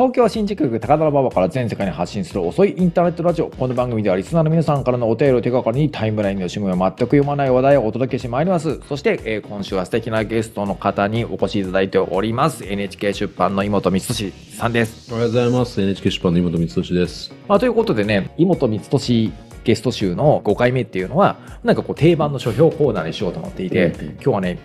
[0.00, 3.50] 東京新宿区高田馬場から全世界に発信する遅いインターネットラジオ。
[3.50, 8.80] この番組ではリスナーの皆さんからのお便りを手がかりにタイムラインの趣味を全く読まない話題をお届けしてまいります。
[8.88, 12.64] そして、えー今週は素敵なゲストの方にお越しいただいております。
[12.64, 15.12] NHK 出版の妹光俊さんです。
[15.12, 15.82] おはようございます。
[15.82, 17.34] NHK 出版の妹光俊です。
[17.46, 24.58] まあ、ということでね、妹光俊ゲスト集の5回目っていうのは、なんかこう定番の書評コーナーにしようと思っていて、うん今日はね、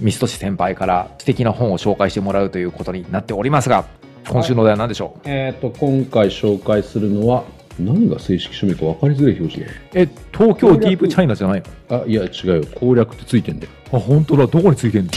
[0.00, 3.86] 光俊先輩から素敵な本を紹介してもらうということになっておりますが、
[4.28, 7.44] 今週のお題は何でしょう、えっ、と、今回紹介するのは、
[7.78, 9.78] 何が正式書名か分かりづらい表紙だよ。
[9.94, 12.64] え、東京ディープチャイナじゃないあ、いや、違うよ。
[12.74, 13.72] 攻略ってついてんだよ。
[13.92, 14.46] のあ、本当だ。
[14.46, 15.10] どこについてんの？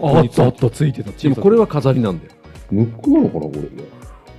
[0.00, 1.10] ああったあった、ついてた。
[1.10, 2.32] でもこれは飾りなんだよ。
[2.70, 3.60] ムックなのかな、これ。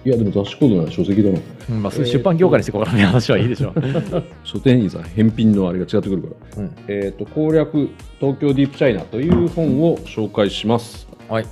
[0.06, 1.40] いや、でも雑誌コードなら書籍だな。
[1.70, 3.74] うんまあ、出版業界にしてこからね、話はいいでしょう。
[4.44, 6.64] 書店員さん、返品のあれが違ってくるから。
[6.64, 11.08] うんえっ、と、攻略、東京ディープチャイナという本を紹介します。
[11.28, 11.46] はい。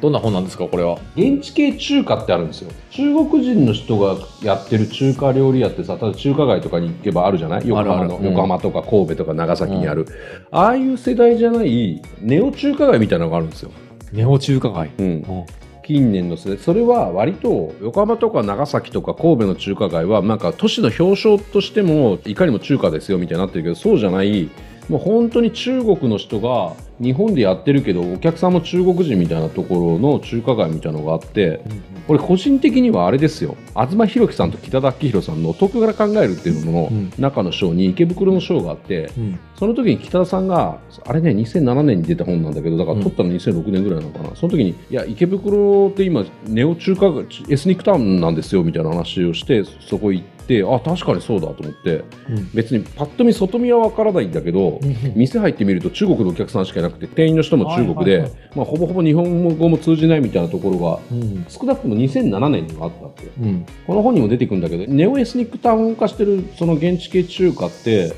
[0.00, 0.98] どんな本なんですか、これは？
[1.16, 2.70] 現地系中華ってあるんですよ。
[2.90, 7.66] 中国人の人がやってる中華料理屋ってさ例えば中華街とかに行けばあるじゃない？
[7.66, 10.06] 横浜の横浜とか神戸とか長崎にある、
[10.50, 13.70] ああいう世代じゃないネオ中華街みたいなのがあるんですよ、
[14.12, 14.90] ネオ中華街。
[14.98, 15.46] うん、うん。
[15.82, 16.58] 近年の世代。
[16.58, 24.50] それは割と横浜とか長崎とか神戸の中華街はなんか都市の表彰としてもいかにも中華ですよみたいになってるけどそうじゃない。
[24.88, 31.60] もう本当に中国の人が日本でやってるけどお客さんも中国人みたいなところの中華街みたいなのがあって
[32.08, 37.12] 俺個人的にはあれですよ東博樹さんと北田明宏さんの「徳から考える」っていうののうん。
[37.18, 39.38] 中の章に池袋の章があってうん。
[39.58, 43.02] その時に北田さんがあれね2007年に出た本なんだけどだからうん。
[43.02, 52.50] 撮ったの2006年ぐらいなのかな、その時にいや池袋って今ネオ中華街エスニックタウンなんですよみたいな話をしてそこ行ってあ確かにそうだと思ってうん。
[52.54, 54.80] 別にパッと見外見は分からないんだけど、
[55.14, 58.50] 店入ってみると中国のお客さんしかいなくて店員の人も中国で、はいはいはい。
[58.56, 61.44] まあ、ほぼほぼ日本語も通じないみたいなところがうん。
[61.48, 68.14] 少なくとも2007年にはあったってうんこの本にも出てくるんだけどネオエスニックタウン化してるその現地系中華って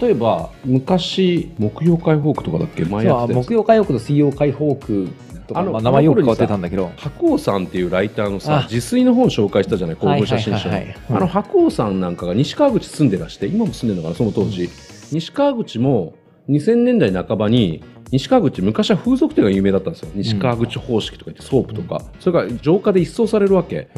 [0.00, 2.84] 例えば昔木曜解放区とかだっけ？
[2.84, 5.08] 前やって木曜火曜区と水曜解放区
[5.46, 6.90] とか、あのまあ、名前よく変わってたんだけど。
[6.96, 8.62] 白鸚さんっていうライターのさあ。
[8.64, 9.96] 自炊の本紹介したじゃない？
[9.96, 14.16] 公文写真集あの白鸚さんなんかが西川口住んでらして今も住んでるのかな？
[14.16, 14.68] その当時、
[15.12, 16.14] 西川口も
[16.48, 20.10] 2000年代半ばに西川口昔は風俗店が有名だったんですよ。
[20.14, 23.88] 西川口方式とか言ってソープとか、それが浄化で一掃されるわけ。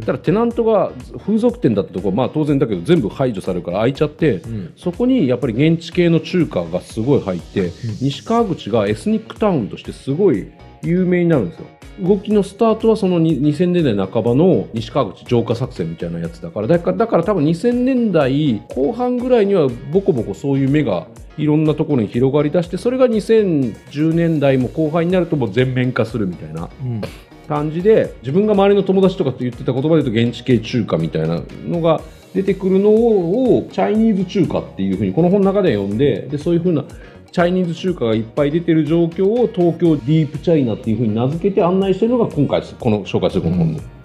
[0.00, 4.72] だからテナントが風俗店だったところまあ当然だけど全部排除されるから空いちゃって、うん。
[4.76, 10.50] そこにやっぱり現地系の中華がすごい入って、西川口がエスニックタウンとしてすごい
[10.82, 11.66] 有名になるんですよ。
[12.00, 16.66] 動きのスタートはそのに2000年代半ばの西川口浄化作戦みたいなやつだから。
[16.66, 21.06] だからだから多分2000年代後半ぐらいにはボコボコそういう芽が
[21.38, 27.00] いろんなところに広がりだしてそれが2010年代も後半になるともう全面化するみたいなうん
[27.48, 32.00] 感じで自分が周りの友達とかと言ってた言葉で言うと現地系中華みたいなのが
[32.34, 36.84] 出てくるのをチャイニーズ中華っていうふうにこの本の中で読んででそういうふうな
[37.30, 43.86] チャイニーズ中華がいっぱい出てる状況を東京ディープチャイナっていうふうに名付けて案内してるのが今回この紹介するこの本です。
[43.86, 44.01] なるほど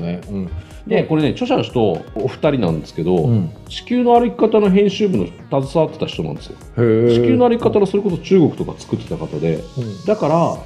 [0.00, 0.20] ね。
[0.30, 0.50] うん。
[0.86, 6.56] でこれね著者の人お二人なんですけど、うん地球の歩き方の編集部の携わってた人なんですよ。
[6.78, 9.62] へ地球の歩き方のそれこそ中国とか作ってた方で
[10.06, 10.56] だから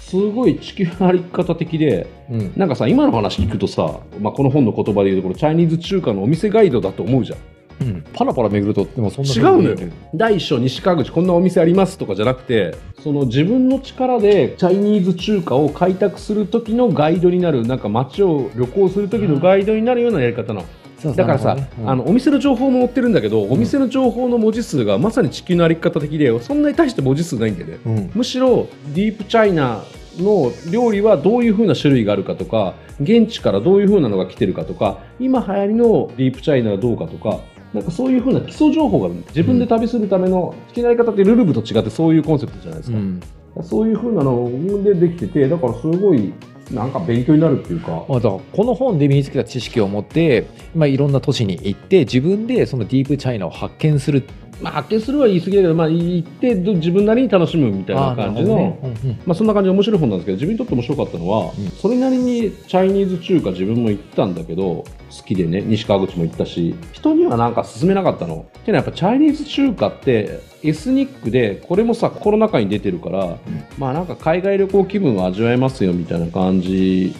[0.00, 2.52] すごい地球の歩き方的でうん。
[2.56, 7.38] なんかさ今の話聞くとさ、まあ、この本の言葉で言うところチャイニーズ中華のお店ガイドだと思うじゃん
[7.80, 8.04] うん。
[8.12, 9.76] パラパラ巡ると、でもそんな違うのよ。
[10.14, 20.66] 第一章西川口こんなお店ありますとかじゃなくてその自分の力でチャイニーズ中華を開拓する時のガイドになるなんか街を旅行する時のガイドになるようなやり方なの、
[20.98, 21.90] そうだからさ、ねうん。
[21.90, 27.78] あのお店の情報も載ってるんだけど、お店の情報の文字数がまさに地球の歩き方的でそんなに大して文字数ないんだよね。
[27.86, 28.10] うん。
[28.14, 29.84] むしろディープチャイナ
[30.18, 37.38] の料理はどういう風な種類があるかとか現地からどういう風なのが来てるかとか今流行りのディープチャイナはどうかとか
[37.74, 43.20] なんかそういう風な基礎情報が自分で旅するための好きなやり方ってルルブと違ってそういうコンセプトじゃないですか、うん。
[43.62, 46.32] そういう風なのでできててだからすごい
[46.72, 48.04] なんか勉強になるっていうか。
[48.08, 54.24] まあ、だからこの本で身につけた知識を持って、まあ、いろんな都市に行って自分でそのディープチャイナを発見する。
[54.60, 58.76] まあ、発見するは言い過ぎだけど、まあ、行ってど自分なりに楽しむみたいな感じの、
[59.24, 61.68] まあ、そんな感じで面白い本なんですけど自分にとって面白かったのは、うん。
[61.70, 68.46] それなりにチャイニーズ中華自分も行ったんだけど好きでね西川口も行ったし人にはなんか勧めなかったの。
[68.48, 73.38] っていうのはやっぱチャイニーズ中華ってエスニックでこれもさコロナ禍に出てるから、
[73.78, 77.14] まあなんか海外旅行気分を味わえますよみたいな感じ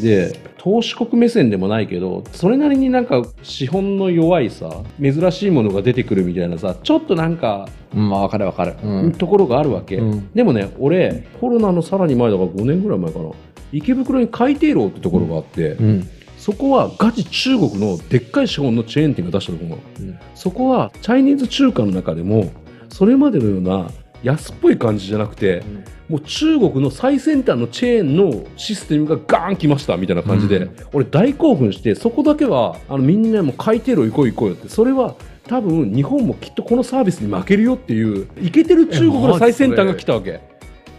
[0.00, 8.76] で投資国目線でもないけどそれなりになんか資本の弱いさ珍しいものが出てくるみたいなさちょっとなんかうん、まあ、わかるわかる。
[8.82, 9.12] うん。
[9.12, 13.30] ところがあるわけ、うんでもね俺コロナのさらに前だから5年ぐらい前かな
[13.72, 16.10] 池袋に海底楼ってところがあって、うん
[16.46, 19.78] そこはガチ中国のでっかい資本のチェーン店が出したところ。
[19.98, 20.16] うん。
[20.36, 22.52] そこはチャイニーズ中華の中でも
[22.88, 23.90] それまでのような
[24.22, 25.64] 安っぽい感じじゃなくて
[26.08, 30.76] もう中国の最先端のチェーンのシステムがガーン来ましたみたいな感じで、うん。
[30.92, 34.68] 俺大興奮してそこだけはあのみんなもう海底炉行こう行こうよって。
[34.68, 35.16] それは
[35.48, 40.40] 多分日本もきっとこのサービスに負けるよっていうイケてる中国の最先端が来たわけ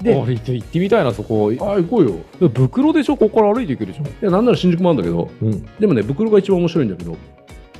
[0.01, 1.51] であ行って行ってみたいなそこ。
[1.59, 2.49] ああ行こうよ。
[2.49, 5.65] 袋でしょここから歩いていけるでしょいやなんなら新宿もあるんだけどうん。
[5.79, 7.17] でもね袋が一番面白いんだけど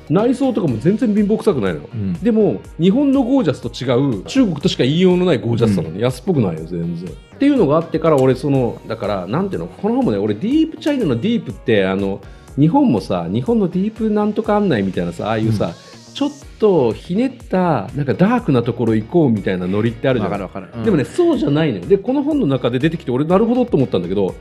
[0.10, 1.90] 内装とかも全然貧乏くさくないのよ。
[1.94, 2.14] うん。
[2.14, 7.10] でも日本のゴージャスと違う中国としか言いようのないゴージャスさなの、安っぽくないよ全然。
[7.10, 12.22] っていうのがあってから俺そのだからなんていうのこの本もね俺ディープチャイナのディープってあの
[12.58, 15.74] 日本もさ日本のディープなんとか案内みたいなさああいうさ、
[16.18, 20.32] ちょっとひねったなんかダークなところ行こうみたいなノリってあるじゃん。
[20.32, 21.86] わかるわかる、でもね、そうじゃないのよ。
[21.86, 24.34] で、この本の中で出てきて、俺、なるほどと思ったんだけど、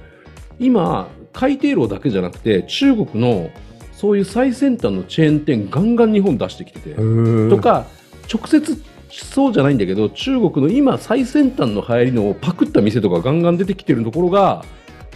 [0.58, 3.50] 今、海底炉だけじゃなくて、中国の
[3.92, 7.84] そういう最先端のチェーン店、ガンガン日本出してきてて、うんとか、
[8.32, 14.64] 直接そうじゃないんだけど、中国の今、最先端の流行りのをパクった店とかガンガン出てきてるところが、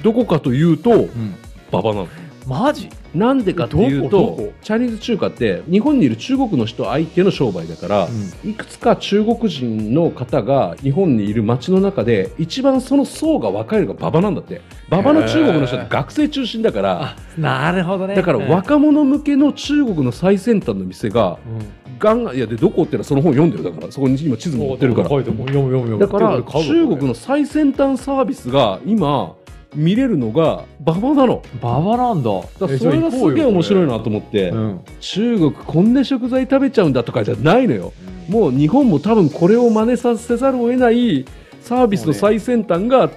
[0.03, 1.35] どこかというと、うん。
[1.73, 2.09] 馬場なの。
[2.47, 2.89] マジ？
[3.15, 8.09] なんでかっていうとチャイニーズ中華って、日本にいる中国の人相手の商売だから、
[8.45, 14.61] いくつか中国人の方が日本にいる街の中で一番その層が分かれるのが馬場なんだって。
[14.89, 18.15] 馬場の中国の人って学生中心だからあなるほどね。
[18.15, 21.81] だから若者向けの中国の最先端の店がうん。
[21.99, 25.09] ガンガンいやでどこってのはその本読んでるだからそこに今地図も載ってるから。
[25.09, 29.35] だから中国の最先端サービスが今
[29.75, 32.31] 見れるのが馬場なの馬場なんだ。
[32.31, 34.51] だからそれがすげえ面白いなと思って。
[34.51, 34.81] うん。
[35.01, 37.93] 中国こんな食材食べちゃうんだとかじゃないのよ。
[38.29, 41.25] もう日本も多分これを真似させざるを得ない
[41.63, 43.11] サービスの最先端が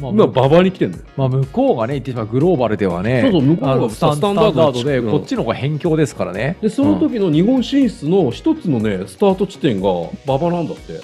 [0.00, 1.02] まあ今馬場に来てるのよ。
[1.16, 5.10] まあ、向こうがね、言ってしまうグローバルではね、そうそう向こうがスタンダードで、うん。
[5.10, 6.56] こっちの方が辺境ですからね。
[6.62, 9.88] でその時の日本進出の一つのねスタート地点が
[10.26, 11.00] 馬場なんだって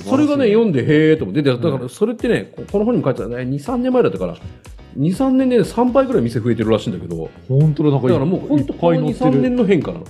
[0.00, 1.42] それがね読んでへえと思って。
[1.42, 3.36] でだからそれってねここの本にも書いてたね。
[3.36, 4.36] 23年前だったから
[4.98, 7.30] 23年で3倍ぐらい店増えてるらしいんだけど。
[7.48, 10.04] 本当だ、なんかだからもう本当この23年の変化なの。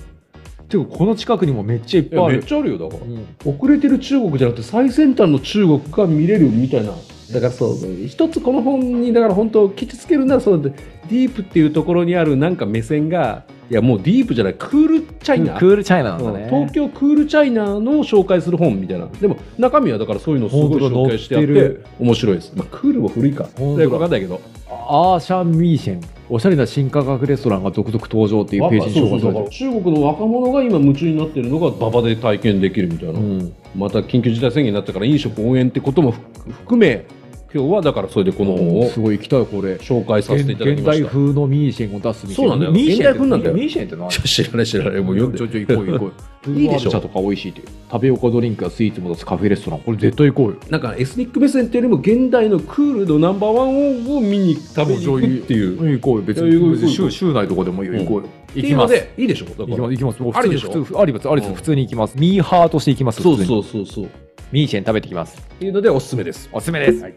[0.68, 2.42] てか、この近くにもめっちゃいっぱいある。
[2.42, 3.10] ちゃあるよだから。
[3.10, 3.56] うん。
[3.56, 6.92] 遅れてる中国じゃなくて最先端の中国が見れるみたいな。
[7.32, 15.58] だからそう一つこの本にだから本当きつけるならそのディープっていうところにあるなんか目線がいやもうディープじゃないクールチャイナ。
[15.58, 16.34] クールチャイナなんだうん。
[16.34, 16.48] ね。
[16.50, 19.06] 東京クールチャイナの紹介する本みたいな。
[19.06, 23.44] でも中身はだからそういうのをすごい紹介してあって面白いです、まあ、クールも古いか。
[23.56, 23.84] 本当だ。
[23.84, 24.40] よくわかんないけど。
[24.68, 29.50] アーシャン・ミーシェン、おしゃれな新価格レストランが続々登場っていうページに紹介されてる。
[29.50, 33.52] 中国の若者が今夢中になってるのが馬場で体験できるみたいな、うん。
[33.76, 37.06] また緊急事態宣言になったから飲食応援ってことも含含め
[37.54, 39.74] 今日はだからそれでこの本をすごい行きたい、これ。
[39.74, 41.04] 紹介させていただき現ました。
[41.04, 42.72] 代風のミーシェンを出すみたいそうなんだよ。
[42.72, 43.54] ミーシェンって現代風なんだよ。
[43.54, 44.08] ミーシェンって何？
[44.10, 46.50] 知らない知らないもう読んでちょちょ行こう行こう。
[46.50, 46.90] いいでしょ。
[46.90, 49.80] 茶とか美味しいって食べようかドリンクやスイーツも出すカフェレストラン。
[49.80, 50.56] これ絶対行こうよ。
[50.70, 55.98] なんかエスニック目線っていうよりも現代のクールのナンバーワンを見に食べに行くっていう。
[55.98, 56.22] 行こうよ。
[56.22, 57.98] 別に週週内とかでもいいよ。
[57.98, 58.28] 行こうよ。
[58.54, 58.94] 行きます。
[59.16, 59.46] いいでしょ。
[59.46, 59.80] 行きます。
[59.82, 60.36] 行きます。
[60.36, 61.54] ありです。
[61.54, 62.16] 普通に行きます。
[62.18, 63.22] ミーハーとして行きます。
[63.22, 64.04] そうそうそうそう。
[64.04, 64.08] っ
[64.52, 67.02] ミーシェン食べてきますていうのでおすすめですおすすめです。
[67.02, 67.14] はい、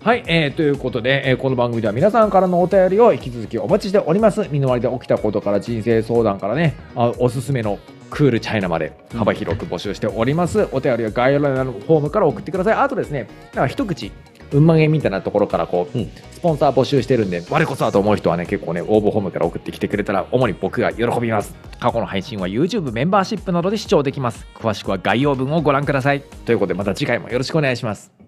[0.00, 4.46] はいえーということで、えーこの番組では皆さんからのお便りを引き続きお待ちしております。
[4.50, 7.78] 身の回りで起きたことから人生相談からね、あおすすめの
[8.10, 10.68] クールチャイナまで幅広く募集しております。
[10.72, 12.74] お便りは概要欄のフォームから送ってください。
[12.74, 14.12] あとですね、なんか一口、
[14.52, 21.54] うんまげみたいなところからこう、うんスポンサー募集してるんで、我こそはと思う人はね、結構ね、応募フォームから送ってきてくれたら、主に僕が喜びます。
[21.80, 24.46] 過去の配信は YouTube メンバーシップなどで視聴できます。
[24.54, 26.20] 詳しくは概要文をご覧ください。
[26.44, 28.25] ということで、また次回もよろしくお願いします。